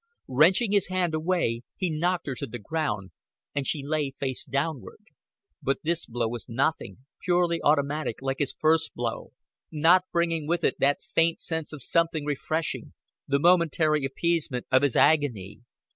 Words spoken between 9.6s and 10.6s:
not bringing